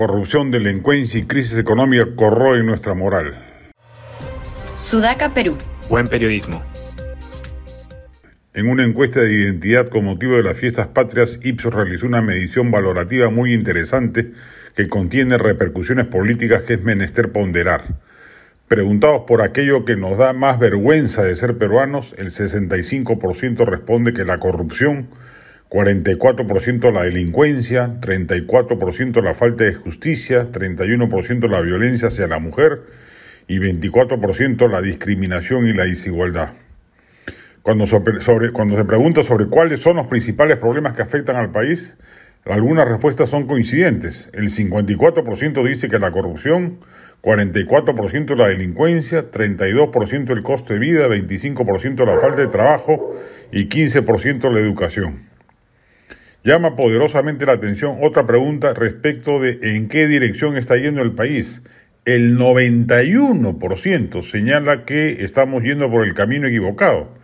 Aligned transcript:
Corrupción, 0.00 0.50
delincuencia 0.50 1.20
y 1.20 1.24
crisis 1.24 1.58
económica 1.58 2.06
corroen 2.16 2.64
nuestra 2.64 2.94
moral. 2.94 3.34
Sudaca, 4.78 5.34
Perú. 5.34 5.58
Buen 5.90 6.06
periodismo. 6.06 6.62
En 8.54 8.70
una 8.70 8.86
encuesta 8.86 9.20
de 9.20 9.30
identidad 9.30 9.90
con 9.90 10.06
motivo 10.06 10.38
de 10.38 10.42
las 10.42 10.56
fiestas 10.56 10.86
patrias, 10.86 11.38
Ipsos 11.42 11.74
realizó 11.74 12.06
una 12.06 12.22
medición 12.22 12.70
valorativa 12.70 13.28
muy 13.28 13.52
interesante 13.52 14.30
que 14.74 14.88
contiene 14.88 15.36
repercusiones 15.36 16.06
políticas 16.06 16.62
que 16.62 16.72
es 16.72 16.82
menester 16.82 17.30
ponderar. 17.30 17.82
Preguntados 18.68 19.24
por 19.26 19.42
aquello 19.42 19.84
que 19.84 19.96
nos 19.96 20.16
da 20.16 20.32
más 20.32 20.58
vergüenza 20.58 21.24
de 21.24 21.36
ser 21.36 21.58
peruanos, 21.58 22.14
el 22.16 22.30
65% 22.30 23.66
responde 23.66 24.14
que 24.14 24.24
la 24.24 24.38
corrupción 24.38 25.08
44% 25.70 26.92
la 26.92 27.04
delincuencia, 27.04 28.00
34% 28.00 29.22
la 29.22 29.34
falta 29.34 29.62
de 29.62 29.72
justicia, 29.72 30.50
31% 30.50 31.48
la 31.48 31.60
violencia 31.60 32.08
hacia 32.08 32.26
la 32.26 32.40
mujer 32.40 32.82
y 33.46 33.58
24% 33.58 34.68
la 34.68 34.82
discriminación 34.82 35.68
y 35.68 35.72
la 35.72 35.84
desigualdad. 35.84 36.54
Cuando, 37.62 37.84
cuando 38.52 38.76
se 38.76 38.84
pregunta 38.84 39.22
sobre 39.22 39.46
cuáles 39.46 39.78
son 39.78 39.96
los 39.96 40.08
principales 40.08 40.56
problemas 40.56 40.94
que 40.94 41.02
afectan 41.02 41.36
al 41.36 41.52
país, 41.52 41.96
algunas 42.46 42.88
respuestas 42.88 43.30
son 43.30 43.46
coincidentes. 43.46 44.28
El 44.32 44.50
54% 44.50 45.68
dice 45.68 45.88
que 45.88 46.00
la 46.00 46.10
corrupción, 46.10 46.80
44% 47.22 48.34
la 48.34 48.48
delincuencia, 48.48 49.30
32% 49.30 50.30
el 50.32 50.42
costo 50.42 50.72
de 50.72 50.80
vida, 50.80 51.06
25% 51.06 52.04
la 52.04 52.18
falta 52.18 52.40
de 52.40 52.48
trabajo 52.48 53.16
y 53.52 53.68
15% 53.68 54.50
la 54.50 54.58
educación. 54.58 55.29
Llama 56.42 56.74
poderosamente 56.74 57.44
la 57.44 57.52
atención 57.52 57.98
otra 58.00 58.24
pregunta 58.24 58.72
respecto 58.72 59.40
de 59.40 59.58
en 59.62 59.88
qué 59.88 60.06
dirección 60.06 60.56
está 60.56 60.78
yendo 60.78 61.02
el 61.02 61.12
país. 61.12 61.62
El 62.06 62.38
91% 62.38 64.22
señala 64.22 64.86
que 64.86 65.22
estamos 65.22 65.62
yendo 65.62 65.90
por 65.90 66.06
el 66.06 66.14
camino 66.14 66.48
equivocado. 66.48 67.14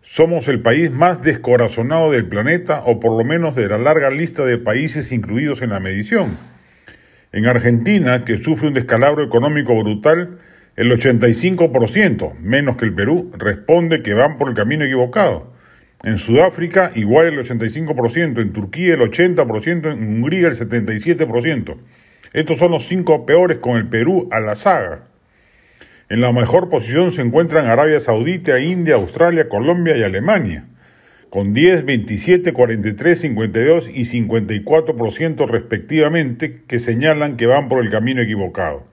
Somos 0.00 0.46
el 0.46 0.60
país 0.60 0.92
más 0.92 1.24
descorazonado 1.24 2.12
del 2.12 2.28
planeta 2.28 2.82
o 2.86 3.00
por 3.00 3.18
lo 3.18 3.24
menos 3.24 3.56
de 3.56 3.68
la 3.68 3.78
larga 3.78 4.10
lista 4.10 4.44
de 4.44 4.58
países 4.58 5.10
incluidos 5.10 5.60
en 5.60 5.70
la 5.70 5.80
medición. 5.80 6.38
En 7.32 7.46
Argentina, 7.46 8.24
que 8.24 8.38
sufre 8.38 8.68
un 8.68 8.74
descalabro 8.74 9.24
económico 9.24 9.74
brutal, 9.74 10.38
el 10.76 10.92
85%, 10.92 12.38
menos 12.38 12.76
que 12.76 12.84
el 12.84 12.94
Perú, 12.94 13.32
responde 13.36 14.02
que 14.04 14.14
van 14.14 14.36
por 14.36 14.48
el 14.48 14.54
camino 14.54 14.84
equivocado. 14.84 15.55
En 16.04 16.18
Sudáfrica 16.18 16.92
igual 16.94 17.28
el 17.28 17.38
85%, 17.38 18.40
en 18.40 18.52
Turquía 18.52 18.94
el 18.94 19.00
80%, 19.00 19.92
en 19.92 20.16
Hungría 20.16 20.48
el 20.48 20.54
77%. 20.54 21.76
Estos 22.32 22.58
son 22.58 22.72
los 22.72 22.86
cinco 22.86 23.24
peores 23.24 23.58
con 23.58 23.76
el 23.76 23.88
Perú 23.88 24.28
a 24.30 24.40
la 24.40 24.54
saga. 24.54 25.08
En 26.08 26.20
la 26.20 26.32
mejor 26.32 26.68
posición 26.68 27.10
se 27.10 27.22
encuentran 27.22 27.66
Arabia 27.66 27.98
Saudita, 27.98 28.60
India, 28.60 28.94
Australia, 28.94 29.48
Colombia 29.48 29.96
y 29.96 30.02
Alemania, 30.02 30.66
con 31.30 31.52
10, 31.52 31.84
27, 31.84 32.52
43, 32.52 33.20
52 33.20 33.88
y 33.88 34.02
54% 34.02 35.48
respectivamente 35.48 36.62
que 36.68 36.78
señalan 36.78 37.36
que 37.36 37.46
van 37.46 37.68
por 37.68 37.82
el 37.82 37.90
camino 37.90 38.20
equivocado. 38.20 38.84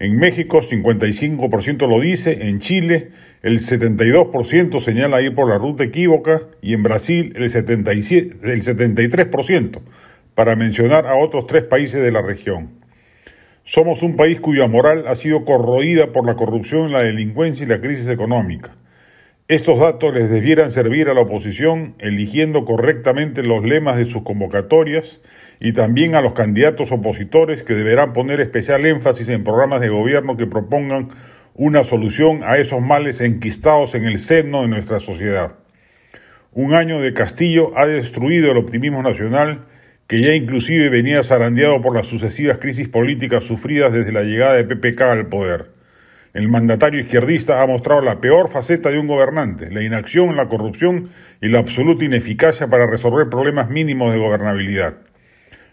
En 0.00 0.16
México 0.16 0.60
55% 0.60 1.88
lo 1.88 2.00
dice, 2.00 2.48
en 2.48 2.60
Chile 2.60 3.10
el 3.42 3.58
72% 3.58 4.78
señala 4.78 5.20
ir 5.22 5.34
por 5.34 5.48
la 5.48 5.58
ruta 5.58 5.82
equívoca 5.82 6.42
y 6.62 6.74
en 6.74 6.84
Brasil 6.84 7.32
el, 7.34 7.50
77, 7.50 8.36
el 8.44 8.62
73%, 8.62 9.80
para 10.36 10.54
mencionar 10.54 11.06
a 11.06 11.16
otros 11.16 11.48
tres 11.48 11.64
países 11.64 12.00
de 12.00 12.12
la 12.12 12.22
región. 12.22 12.70
Somos 13.64 14.04
un 14.04 14.16
país 14.16 14.40
cuya 14.40 14.68
moral 14.68 15.04
ha 15.08 15.16
sido 15.16 15.44
corroída 15.44 16.12
por 16.12 16.24
la 16.26 16.36
corrupción, 16.36 16.92
la 16.92 17.02
delincuencia 17.02 17.64
y 17.64 17.68
la 17.68 17.80
crisis 17.80 18.08
económica. 18.08 18.76
Estos 19.48 19.80
datos 19.80 20.12
les 20.12 20.28
debieran 20.28 20.70
servir 20.72 21.08
a 21.08 21.14
la 21.14 21.22
oposición 21.22 21.94
eligiendo 22.00 22.66
correctamente 22.66 23.42
los 23.42 23.64
lemas 23.64 23.96
de 23.96 24.04
sus 24.04 24.22
convocatorias 24.22 25.22
y 25.58 25.72
también 25.72 26.14
a 26.14 26.20
los 26.20 26.34
candidatos 26.34 26.92
opositores 26.92 27.62
que 27.62 27.72
deberán 27.72 28.12
poner 28.12 28.42
especial 28.42 28.84
énfasis 28.84 29.30
en 29.30 29.44
programas 29.44 29.80
de 29.80 29.88
gobierno 29.88 30.36
que 30.36 30.46
propongan 30.46 31.08
una 31.54 31.82
solución 31.82 32.42
a 32.44 32.58
esos 32.58 32.82
males 32.82 33.22
enquistados 33.22 33.94
en 33.94 34.04
el 34.04 34.18
seno 34.18 34.60
de 34.60 34.68
nuestra 34.68 35.00
sociedad. 35.00 35.54
Un 36.52 36.74
año 36.74 37.00
de 37.00 37.14
Castillo 37.14 37.72
ha 37.78 37.86
destruido 37.86 38.52
el 38.52 38.58
optimismo 38.58 39.02
nacional 39.02 39.64
que 40.08 40.20
ya 40.20 40.34
inclusive 40.34 40.90
venía 40.90 41.22
zarandeado 41.22 41.80
por 41.80 41.96
las 41.96 42.06
sucesivas 42.06 42.58
crisis 42.58 42.90
políticas 42.90 43.44
sufridas 43.44 43.94
desde 43.94 44.12
la 44.12 44.24
llegada 44.24 44.52
de 44.52 44.64
PPK 44.64 45.00
al 45.00 45.26
poder. 45.28 45.77
El 46.38 46.46
mandatario 46.46 47.00
izquierdista 47.00 47.60
ha 47.60 47.66
mostrado 47.66 48.00
la 48.00 48.20
peor 48.20 48.48
faceta 48.48 48.90
de 48.90 48.98
un 49.00 49.08
gobernante, 49.08 49.72
la 49.72 49.82
inacción, 49.82 50.36
la 50.36 50.46
corrupción 50.46 51.10
y 51.40 51.48
la 51.48 51.58
absoluta 51.58 52.04
ineficacia 52.04 52.68
para 52.68 52.86
resolver 52.86 53.28
problemas 53.28 53.70
mínimos 53.70 54.12
de 54.12 54.20
gobernabilidad. 54.20 54.98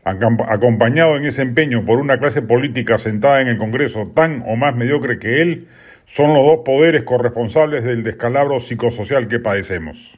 Acompañado 0.04 1.18
en 1.18 1.26
ese 1.26 1.44
empeño 1.44 1.86
por 1.86 2.00
una 2.00 2.18
clase 2.18 2.42
política 2.42 2.98
sentada 2.98 3.42
en 3.42 3.48
el 3.48 3.58
Congreso 3.58 4.12
tan 4.16 4.44
o 4.48 4.56
más 4.56 4.76
mediocre 4.76 5.20
que 5.20 5.44
él, 5.44 5.68
son 6.06 6.34
los 6.34 6.44
dos 6.44 6.62
poderes 6.66 7.04
corresponsables 7.04 7.84
del 7.84 8.02
descalabro 8.02 8.60
psicosocial 8.60 9.28
que 9.28 9.38
padecemos. 9.38 10.18